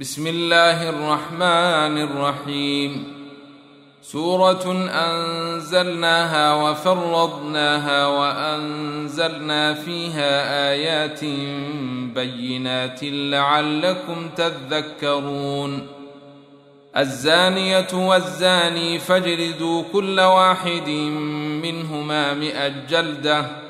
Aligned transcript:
بسم 0.00 0.26
الله 0.26 0.88
الرحمن 0.88 2.02
الرحيم. 2.02 3.04
سورة 4.02 4.88
أنزلناها 4.90 6.54
وفرضناها 6.54 8.06
وأنزلنا 8.06 9.74
فيها 9.74 10.32
آيات 10.70 11.24
بينات 12.14 13.00
لعلكم 13.02 14.28
تذكرون. 14.36 15.86
الزانية 16.96 17.88
والزاني 17.94 18.98
فاجلدوا 18.98 19.82
كل 19.92 20.20
واحد 20.20 20.88
منهما 21.62 22.34
مئة 22.34 22.68
جلدة. 22.68 23.69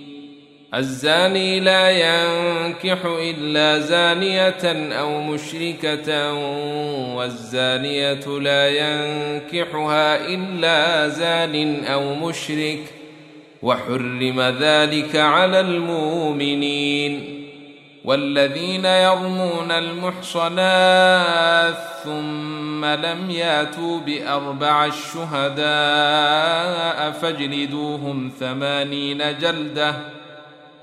الزاني 0.73 1.59
لا 1.59 1.89
ينكح 1.89 3.05
إلا 3.05 3.79
زانية 3.79 4.93
أو 4.99 5.21
مشركة 5.21 6.33
والزانية 7.15 8.39
لا 8.39 8.67
ينكحها 8.67 10.27
إلا 10.27 11.07
زان 11.07 11.85
أو 11.85 12.15
مشرك 12.15 12.79
وحرم 13.61 14.41
ذلك 14.41 15.15
على 15.15 15.59
المؤمنين. 15.59 17.37
والذين 18.05 18.85
يرمون 18.85 19.71
المحصنات 19.71 21.77
ثم 22.03 22.85
لم 22.85 23.29
ياتوا 23.29 23.99
بأربع 23.99 24.85
الشهداء 24.85 25.61
فاجلدوهم 27.11 28.31
ثمانين 28.39 29.37
جلدة 29.37 30.20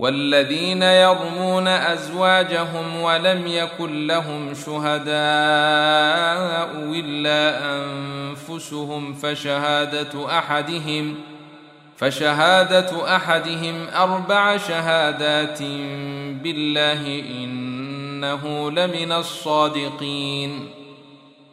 والذين 0.00 0.82
يرمون 0.82 1.68
أزواجهم 1.68 3.00
ولم 3.00 3.46
يكن 3.46 4.06
لهم 4.06 4.54
شهداء 4.54 5.10
إلا 6.94 7.60
أنفسهم 7.76 9.14
فشهادة 9.14 10.38
أحدهم 10.38 11.14
فشهادة 11.96 13.16
أحدهم 13.16 13.88
أربع 13.88 14.56
شهادات 14.56 15.62
بالله 16.42 17.22
إنه 17.30 18.70
لمن 18.70 19.12
الصادقين 19.12 20.68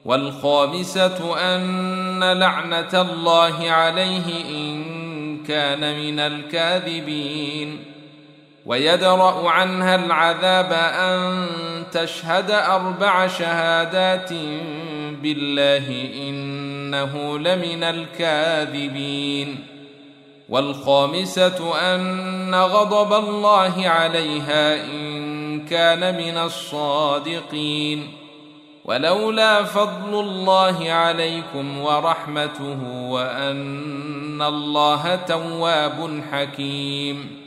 والخامسة 0.06 1.38
أن 1.56 2.23
لعنة 2.40 3.02
الله 3.02 3.72
عليه 3.72 4.25
إن 4.50 4.84
كان 5.48 6.00
من 6.00 6.20
الكاذبين 6.20 7.97
ويدرأ 8.67 9.50
عنها 9.50 9.95
العذاب 9.95 10.73
أن 10.73 11.45
تشهد 11.91 12.51
أربع 12.51 13.28
شهادات 13.28 14.33
بالله 15.22 16.09
إنه 16.29 17.39
لمن 17.39 17.83
الكاذبين. 17.83 19.66
والخامسة 20.50 21.79
أن 21.95 22.55
غضب 22.55 23.13
الله 23.13 23.88
عليها 23.88 24.85
إن 24.85 25.66
كان 25.66 26.17
من 26.17 26.38
الصادقين. 26.38 28.13
ولولا 28.85 29.63
فضل 29.63 30.19
الله 30.19 30.91
عليكم 30.91 31.79
ورحمته 31.79 32.78
وأن 33.09 34.41
الله 34.41 35.16
تواب 35.16 36.22
حكيم. 36.31 37.47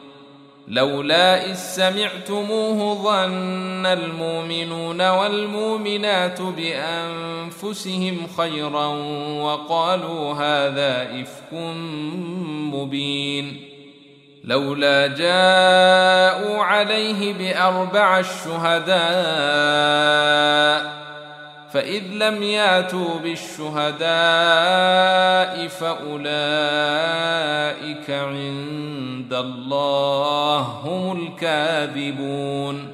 لولا 0.71 1.45
إذ 1.45 1.55
سمعتموه 1.55 3.03
ظن 3.03 3.85
المؤمنون 3.85 5.09
والمؤمنات 5.09 6.41
بأنفسهم 6.41 8.27
خيرا 8.37 8.85
وقالوا 9.41 10.33
هذا 10.33 11.21
إفك 11.21 11.53
مبين. 12.73 13.67
لولا 14.43 15.07
جاءوا 15.07 16.63
عليه 16.63 17.33
بأربع 17.33 18.19
الشهداء 18.19 19.01
فإذ 21.73 22.03
لم 22.11 22.43
ياتوا 22.43 23.19
بالشهداء 23.19 24.07
فأولئك 25.67 26.11
عند 28.09 29.33
الله 29.33 30.59
هم 30.59 31.21
الكاذبون. 31.21 32.91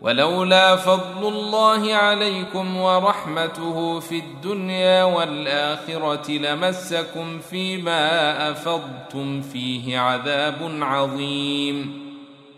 ولولا 0.00 0.76
فضل 0.76 1.28
الله 1.28 1.94
عليكم 1.94 2.76
ورحمته 2.76 4.00
في 4.00 4.18
الدنيا 4.18 5.04
والآخرة 5.04 6.30
لمسكم 6.30 7.38
فيما 7.50 8.50
أفضتم 8.50 9.40
فيه 9.42 9.98
عذاب 9.98 10.78
عظيم. 10.80 12.07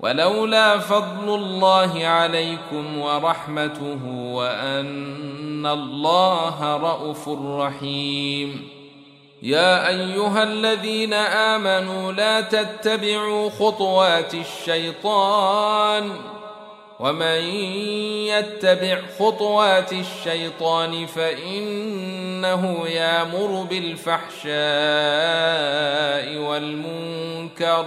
ولولا 0.00 0.78
فضل 0.78 1.34
الله 1.34 2.06
عليكم 2.06 2.98
ورحمته 2.98 4.06
وأن 4.06 5.66
الله 5.66 6.76
رءوف 6.76 7.28
رحيم. 7.28 8.68
يا 9.42 9.88
أيها 9.88 10.42
الذين 10.42 11.12
آمنوا 11.12 12.12
لا 12.12 12.40
تتبعوا 12.40 13.50
خطوات 13.50 14.34
الشيطان 14.34 16.10
ومن 17.00 17.40
يتبع 18.26 19.00
خطوات 19.18 19.92
الشيطان 19.92 21.06
فإنه 21.06 22.88
يامر 22.88 23.66
بالفحشاء 23.70 24.56
والمنكر 26.38 27.86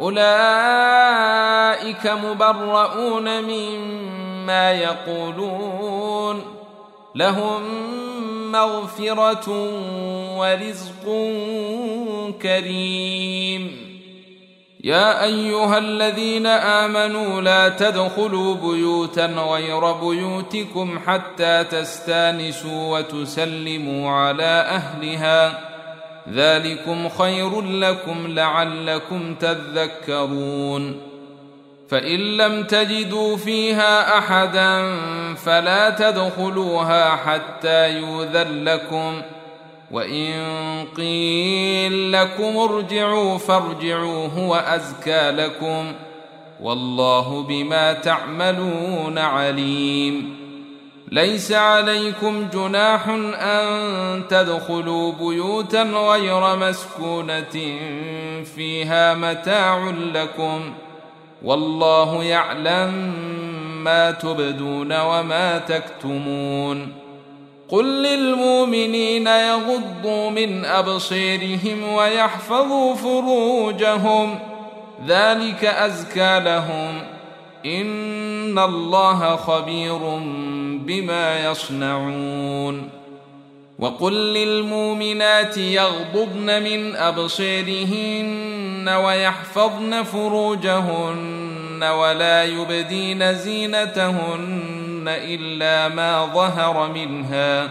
أولئك 0.00 2.06
مبرؤون 2.06 3.42
مما 3.42 4.72
يقولون. 4.72 6.42
لهم 7.14 7.62
مغفرة 8.52 9.50
ورزق 10.38 11.04
كريم. 12.42 13.94
يا 14.84 15.24
أيها 15.24 15.78
الذين 15.78 16.46
آمنوا 16.46 17.40
لا 17.40 17.68
تدخلوا 17.68 18.54
بيوتا 18.54 19.26
غير 19.26 19.92
بيوتكم 19.92 20.98
حتى 21.06 21.64
تستانسوا 21.64 22.98
وتسلموا 22.98 24.10
على 24.10 24.44
أهلها. 24.44 25.73
ذلكم 26.32 27.08
خير 27.08 27.60
لكم 27.60 28.26
لعلكم 28.26 29.34
تذكرون. 29.34 31.00
فإن 31.88 32.36
لم 32.36 32.62
تجدوا 32.64 33.36
فيها 33.36 34.18
أحدا 34.18 34.96
فلا 35.34 35.90
تدخلوها 35.90 37.16
حتى 37.16 37.98
يؤذن 37.98 38.64
لكم. 38.64 39.22
وإن 39.90 40.34
قيل 40.96 42.12
لكم 42.12 42.56
ارجعوا 42.56 43.38
فارجعوا 43.38 44.28
هو 44.28 44.54
أزكى 44.54 45.30
لكم. 45.30 45.92
والله 46.62 47.42
بما 47.42 47.92
تعملون 47.92 49.18
عليم. 49.18 50.43
ليس 51.14 51.52
عليكم 51.52 52.48
جناح 52.52 53.08
أن 53.38 54.22
تدخلوا 54.28 55.12
بيوتا 55.12 55.82
غير 55.82 56.56
مسكونة 56.56 57.78
فيها 58.56 59.14
متاع 59.14 59.92
لكم 60.14 60.72
والله 61.42 62.24
يعلم 62.24 63.14
ما 63.84 64.10
تبدون 64.10 65.00
وما 65.00 65.58
تكتمون 65.58 66.92
قل 67.68 68.02
للمؤمنين 68.02 69.26
يغضوا 69.26 70.30
من 70.30 70.64
أبصيرهم 70.64 71.92
ويحفظوا 71.92 72.94
فروجهم 72.94 74.38
ذلك 75.06 75.64
أزكى 75.64 76.40
لهم 76.40 77.13
ان 77.66 78.58
الله 78.58 79.36
خبير 79.36 79.98
بما 80.84 81.50
يصنعون 81.50 82.90
وقل 83.78 84.12
للمؤمنات 84.12 85.56
يغضضن 85.58 86.62
من 86.62 86.96
ابصيرهن 86.96 88.88
ويحفظن 88.88 90.02
فروجهن 90.02 91.82
ولا 91.82 92.44
يبدين 92.44 93.34
زينتهن 93.34 95.04
الا 95.08 95.88
ما 95.88 96.26
ظهر 96.34 96.92
منها 96.92 97.68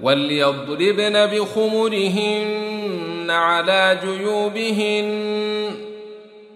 وليضربن 0.00 1.26
بخمرهن 1.26 2.50
على 3.30 3.98
جيوبهن 4.04 5.91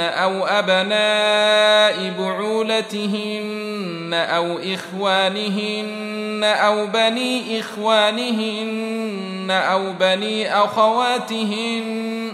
أو 0.00 0.46
أبناء 0.46 2.12
بعولتهن 2.18 4.14
أو 4.14 4.58
إخوانهن 4.74 6.44
أو 6.44 6.86
بني 6.86 7.60
إخوانهن 7.60 9.50
أو 9.50 9.92
بني 9.92 10.54
أخواتهن 10.54 12.32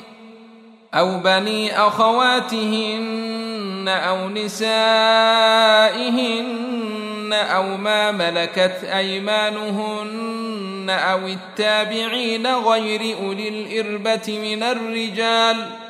أو 0.95 1.19
بني 1.19 1.79
أخواتهن 1.79 3.89
أو 3.89 4.29
نسائهن 4.29 4.91
أو 7.33 7.77
ما 7.77 8.11
ملكت 8.11 8.85
أيمانهن 8.85 10.91
أو 10.91 11.27
التابعين 11.27 12.47
غير 12.47 13.17
أولي 13.23 13.49
الإربة 13.49 14.29
من 14.29 14.63
الرجال 14.63 15.67
ۖ 15.87 15.90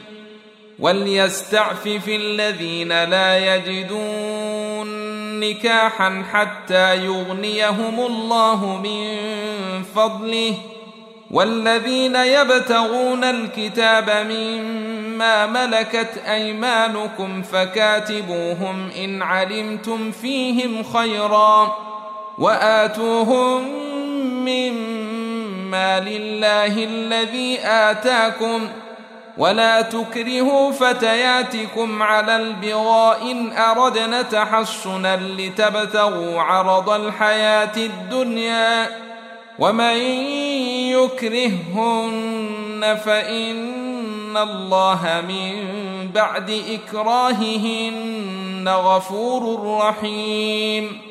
وليستعفف 0.81 2.07
الذين 2.07 3.03
لا 3.03 3.55
يجدون 3.55 4.87
نكاحا 5.39 6.23
حتى 6.33 7.05
يغنيهم 7.05 7.99
الله 7.99 8.81
من 8.83 9.17
فضله. 9.95 10.55
والذين 11.31 12.15
يبتغون 12.15 13.23
الكتاب 13.23 14.09
مما 14.29 15.45
ملكت 15.45 16.21
أيمانكم 16.27 17.41
فكاتبوهم 17.41 18.89
إن 19.03 19.21
علمتم 19.21 20.11
فيهم 20.11 20.83
خيرا 20.83 21.75
وآتوهم 22.37 23.67
مما 24.45 25.99
لله 25.99 26.83
الذي 26.83 27.59
آتاكم 27.63 28.69
ولا 29.37 29.81
تكرهوا 29.81 30.71
فتياتكم 30.71 32.03
على 32.03 32.35
البغاء 32.35 33.31
إن 33.31 33.51
أردنا 33.51 34.21
تحصنا 34.21 35.15
لتبتغوا 35.15 36.41
عرض 36.41 36.89
الحياة 36.89 37.77
الدنيا. 37.77 38.89
ومن 39.59 39.95
يكرههن 40.91 42.99
فإن 43.05 44.37
الله 44.37 45.23
من 45.27 45.53
بعد 46.11 46.63
إكراههن 46.69 48.67
غفور 48.67 49.77
رحيم. 49.81 51.10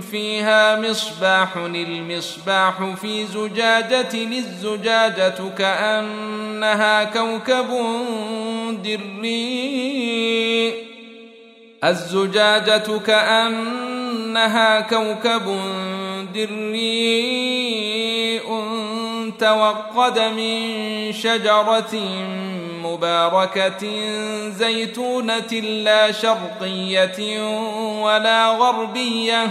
فيها 0.00 0.80
مصباح 0.80 1.56
المصباح 1.56 2.94
في 3.00 3.26
زجاجة 3.26 4.14
الزجاجة 4.14 5.34
كأنها 5.58 7.04
كوكب 7.04 7.68
دري. 8.84 10.74
الزجاجة 11.84 12.98
كأنها 13.06 14.80
كوكب 14.80 15.60
دري. 16.34 17.60
توقد 19.40 20.18
من 20.18 21.12
شجرة 21.12 21.94
مباركة 22.82 23.86
زيتونة 24.48 25.52
لا 25.60 26.12
شرقية 26.12 27.42
ولا 28.02 28.48
غربية. 28.48 29.50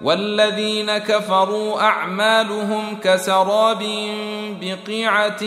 والذين 0.00 0.98
كفروا 0.98 1.80
أعمالهم 1.80 2.98
كسراب 3.02 3.84
بقيعة 4.60 5.42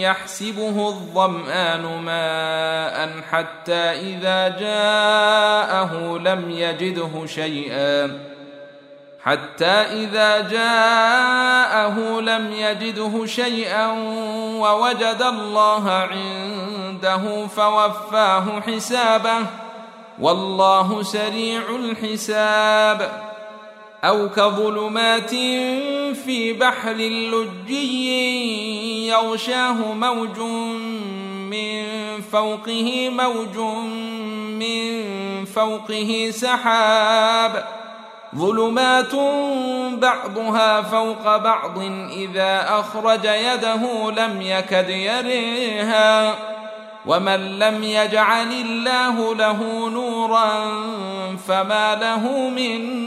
يحسبه 0.00 0.88
الظمآن 0.88 1.82
ماء 2.02 3.10
حتى 3.30 3.74
إذا 3.74 4.48
جاءه 4.48 6.18
لم 6.18 6.50
يجده 6.50 7.26
شيئا 7.26 8.18
حتى 9.22 9.66
إذا 9.66 10.40
جاءه 10.40 12.20
لم 12.20 12.52
يجده 12.52 13.26
شيئا 13.26 13.86
ووجد 14.60 15.22
الله 15.22 15.90
عنده 15.90 17.46
فوفاه 17.46 18.60
حسابه 18.60 19.38
والله 20.18 21.02
سريع 21.02 21.62
الحساب 21.76 23.25
أو 24.04 24.28
كظلمات 24.28 25.30
في 26.24 26.52
بحر 26.52 26.96
لجي 26.96 29.08
يغشاه 29.08 29.92
موج 29.92 30.38
من 31.50 31.84
فوقه 32.32 33.10
موج 33.10 33.58
من 34.58 35.04
فوقه 35.44 36.30
سحاب. 36.30 37.64
ظلمات 38.36 39.14
بعضها 40.00 40.82
فوق 40.82 41.36
بعض 41.36 41.78
إذا 42.16 42.64
أخرج 42.68 43.24
يده 43.24 44.10
لم 44.10 44.42
يكد 44.42 44.88
يريها. 44.88 46.34
ومن 47.06 47.58
لم 47.58 47.82
يجعل 47.82 48.52
الله 48.52 49.34
له 49.34 49.90
نورا 49.90 50.70
فما 51.48 51.94
له 51.94 52.48
من 52.48 53.06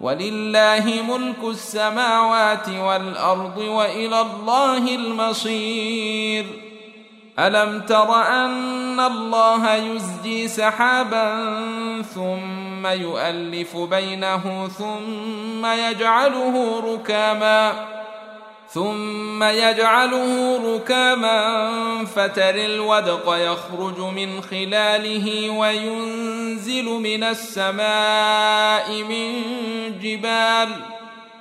ولله 0.00 1.02
ملك 1.08 1.44
السماوات 1.44 2.68
والأرض 2.68 3.58
وإلى 3.58 4.20
الله 4.20 4.94
المصير. 4.94 6.46
ألم 7.38 7.80
تر 7.80 8.14
أن 8.14 9.00
الله 9.00 9.74
يزجي 9.74 10.48
سحابا 10.48 11.42
ثم 12.14 12.86
يؤلف 12.86 13.76
بينه 13.76 14.68
ثم 14.78 15.66
يجعله 15.66 16.80
ركاما؟ 16.94 17.72
ثم 18.70 19.42
يجعله 19.42 20.60
ركاما 20.74 22.04
فتر 22.04 22.54
الودق 22.54 23.34
يخرج 23.36 23.98
من 23.98 24.42
خلاله 24.42 25.50
وينزل 25.50 26.84
من 26.84 27.24
السماء 27.24 29.02
من 29.02 29.42
جبال 29.98 30.97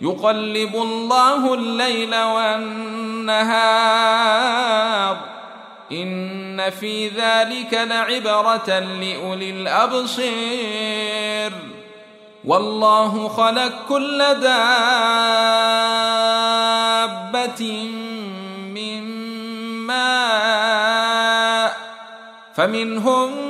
يقلب 0.00 0.74
الله 0.74 1.54
الليل 1.54 2.14
والنهار. 2.14 3.30
إن 5.92 6.70
في 6.70 7.08
ذلك 7.08 7.74
لعبرة 7.74 8.78
لأولي 8.78 9.50
الابصير 9.50 11.52
والله 12.44 13.28
خلق 13.28 13.72
كل 13.88 14.18
دابة 14.18 14.40
من 18.74 19.02
ماء. 19.86 21.76
فمنهم 22.54 23.49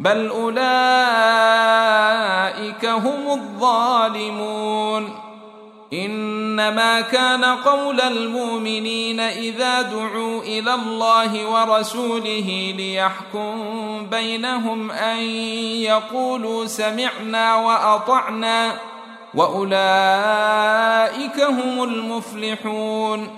بل 0.00 0.28
أولئك 0.28 0.56
هم 2.86 3.30
الظالمون. 3.30 5.14
إنما 5.92 7.00
كان 7.00 7.44
قول 7.44 8.00
المؤمنين 8.00 9.20
إذا 9.20 9.82
دعوا 9.82 10.42
إلى 10.42 10.74
الله 10.74 11.50
ورسوله 11.50 12.74
ليحكم 12.76 13.56
بينهم 14.10 14.90
أن 14.90 15.18
يقولوا 15.82 16.66
سمعنا 16.66 17.56
وأطعنا. 17.56 18.72
وأولئك 19.34 21.40
هم 21.40 21.82
المفلحون. 21.82 23.37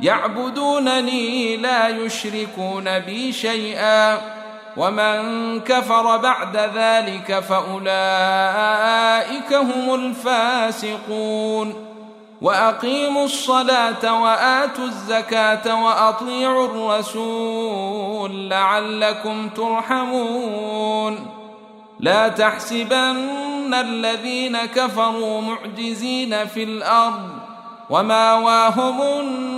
يعبدونني 0.00 1.56
لا 1.56 1.88
يشركون 1.88 2.98
بي 2.98 3.32
شيئا 3.32 4.20
ومن 4.76 5.60
كفر 5.60 6.16
بعد 6.16 6.56
ذلك 6.56 7.40
فأولئك 7.40 7.92
هم 9.52 9.94
الفاسقون. 9.94 11.84
وأقيموا 12.42 13.24
الصلاة 13.24 14.22
وآتوا 14.22 14.84
الزكاة 14.84 15.84
وأطيعوا 15.84 16.66
الرسول 16.66 18.50
لعلكم 18.50 19.48
ترحمون. 19.48 21.26
لا 22.00 22.28
تحسبن 22.28 23.74
الذين 23.74 24.58
كفروا 24.58 25.40
معجزين 25.40 26.46
في 26.46 26.62
الأرض 26.62 27.30
وماواهم 27.90 29.02
النار 29.02 29.57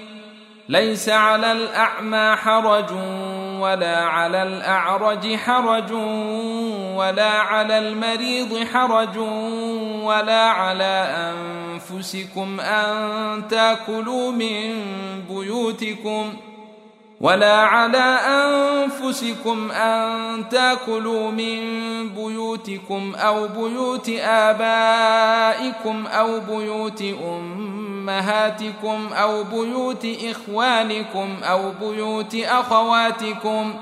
ليس 0.71 1.09
على 1.09 1.51
الأعمى 1.51 2.35
حرج 2.35 2.91
ولا 3.59 4.05
على 4.05 4.43
الأعرج 4.43 5.35
حرج 5.35 5.91
ولا 6.95 7.29
على 7.29 7.77
المريض 7.77 8.67
حرج 8.73 9.17
ولا 10.03 10.43
على 10.43 11.33
أنفسكم 11.33 12.59
أن 12.59 13.47
تأكلوا 13.47 14.31
من 14.31 14.81
بيوتكم 15.29 16.33
ولا 17.21 17.57
على 17.57 18.17
أنفسكم 18.27 19.71
أن 19.71 20.49
تأكلوا 20.49 21.31
من 21.31 21.59
بيوتكم 22.09 23.13
أو 23.15 23.47
بيوت 23.47 24.09
آبائكم 24.19 26.07
أو 26.07 26.39
بيوت 26.39 27.03
أمهاتكم 27.23 29.09
أو 29.13 29.43
بيوت 29.43 30.07
إخوانكم 30.23 31.37
أو 31.43 31.71
بيوت 31.81 32.35
أخواتكم 32.35 33.73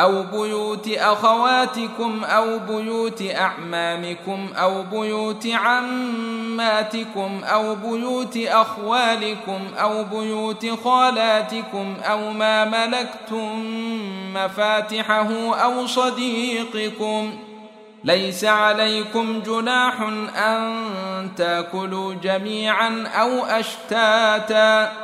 أو 0.00 0.22
بيوت 0.22 0.88
أخواتكم 0.88 2.24
أو 2.24 2.58
بيوت 2.58 3.22
أعمامكم 3.36 4.48
أو 4.56 4.82
بيوت 4.82 5.46
عماتكم 5.46 7.40
أو 7.44 7.74
بيوت 7.74 8.36
أخوالكم 8.36 9.60
أو 9.80 10.04
بيوت 10.04 10.66
خالاتكم 10.84 11.96
أو 12.02 12.30
ما 12.30 12.64
ملكتم 12.64 13.64
مفاتحه 14.34 15.54
أو 15.54 15.86
صديقكم. 15.86 17.32
ليس 18.04 18.44
عليكم 18.44 19.40
جناح 19.46 20.00
أن 20.36 20.84
تأكلوا 21.36 22.14
جميعا 22.14 23.06
أو 23.14 23.44
أشتاتا. 23.44 25.03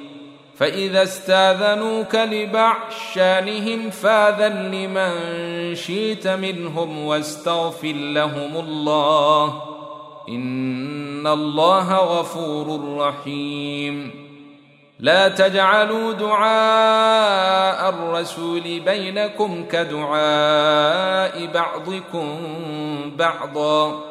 فإذا 0.61 1.03
استاذنوك 1.03 2.15
لبعض 2.15 2.77
شانهم 3.13 3.89
فاذن 3.89 4.71
لمن 4.71 5.75
شئت 5.75 6.27
منهم 6.27 7.05
واستغفر 7.05 7.93
لهم 7.93 8.57
الله. 8.57 9.63
إن 10.29 11.27
الله 11.27 11.95
غفور 11.95 12.97
رحيم. 12.97 14.11
لا 14.99 15.27
تجعلوا 15.27 16.13
دعاء 16.13 17.89
الرسول 17.89 18.79
بينكم 18.79 19.65
كدعاء 19.71 21.45
بعضكم 21.45 22.39
بعضا. 23.17 24.10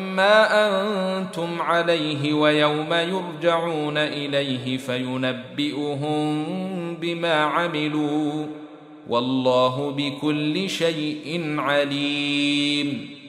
أنتم 0.29 1.61
عليه 1.61 2.33
ويوم 2.33 2.93
يرجعون 2.93 3.97
إليه 3.97 4.77
فينبئهم 4.77 6.45
بما 6.95 7.33
عملوا 7.33 8.45
والله 9.09 9.91
بكل 9.91 10.69
شيء 10.69 11.55
عليم. 11.57 13.20